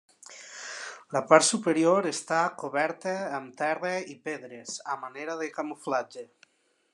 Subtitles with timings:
[1.15, 6.27] La part superior està coberta amb terra i pedres, a manera de camuflatge.